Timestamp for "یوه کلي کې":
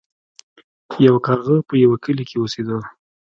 1.83-2.37